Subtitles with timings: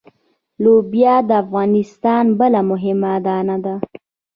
[0.63, 3.75] لوبیا د افغانستان بله مهمه دانه ده.